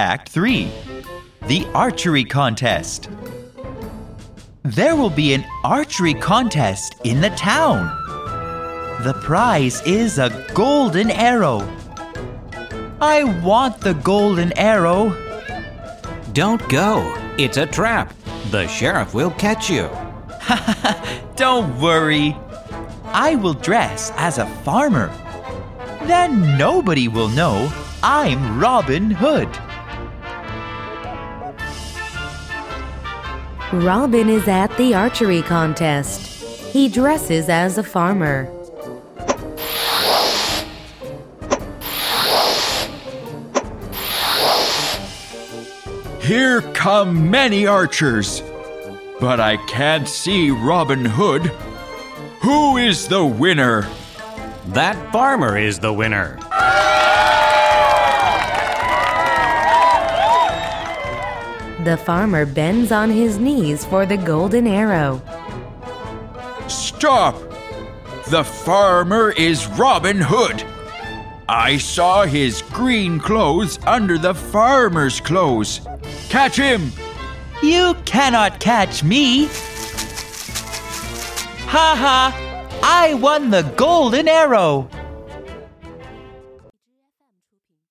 Act 0.00 0.28
3 0.28 0.70
The 1.46 1.66
Archery 1.74 2.24
Contest. 2.24 3.08
There 4.62 4.96
will 4.96 5.10
be 5.10 5.32
an 5.32 5.44
archery 5.64 6.12
contest 6.12 6.96
in 7.04 7.20
the 7.20 7.30
town. 7.30 7.86
The 9.04 9.14
prize 9.22 9.80
is 9.86 10.18
a 10.18 10.44
golden 10.52 11.10
arrow. 11.10 11.60
I 13.00 13.22
want 13.42 13.80
the 13.80 13.94
golden 13.94 14.52
arrow. 14.58 15.14
Don't 16.32 16.66
go. 16.68 17.14
It's 17.38 17.56
a 17.56 17.66
trap. 17.66 18.12
The 18.50 18.66
sheriff 18.66 19.14
will 19.14 19.30
catch 19.30 19.70
you. 19.70 19.88
Don't 21.36 21.80
worry. 21.80 22.36
I 23.04 23.36
will 23.36 23.54
dress 23.54 24.10
as 24.16 24.38
a 24.38 24.46
farmer. 24.46 25.08
Then 26.06 26.58
nobody 26.58 27.08
will 27.08 27.28
know 27.28 27.72
I'm 28.02 28.60
Robin 28.60 29.10
Hood. 29.10 29.48
Robin 33.72 34.28
is 34.28 34.46
at 34.46 34.68
the 34.76 34.94
archery 34.94 35.42
contest. 35.42 36.24
He 36.72 36.88
dresses 36.88 37.48
as 37.48 37.78
a 37.78 37.82
farmer. 37.82 38.48
Here 46.20 46.60
come 46.74 47.28
many 47.28 47.66
archers, 47.66 48.40
but 49.18 49.40
I 49.40 49.56
can't 49.66 50.08
see 50.08 50.50
Robin 50.52 51.04
Hood. 51.04 51.46
Who 52.42 52.76
is 52.76 53.08
the 53.08 53.24
winner? 53.24 53.88
That 54.68 55.12
farmer 55.12 55.58
is 55.58 55.80
the 55.80 55.92
winner. 55.92 56.38
The 61.86 61.96
farmer 61.96 62.44
bends 62.44 62.90
on 62.90 63.10
his 63.10 63.38
knees 63.38 63.84
for 63.84 64.06
the 64.06 64.16
golden 64.16 64.66
arrow. 64.66 65.22
Stop! 66.66 67.36
The 68.28 68.42
farmer 68.42 69.30
is 69.30 69.68
Robin 69.68 70.16
Hood. 70.20 70.64
I 71.48 71.76
saw 71.76 72.24
his 72.24 72.62
green 72.72 73.20
clothes 73.20 73.78
under 73.86 74.18
the 74.18 74.34
farmer's 74.34 75.20
clothes. 75.20 75.80
Catch 76.28 76.56
him! 76.56 76.90
You 77.62 77.94
cannot 78.04 78.58
catch 78.58 79.04
me. 79.04 79.46
Ha 81.66 81.94
ha! 82.02 82.78
I 82.82 83.14
won 83.14 83.50
the 83.50 83.62
golden 83.76 84.26
arrow. 84.26 84.90